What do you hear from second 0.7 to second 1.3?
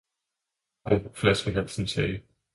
var det,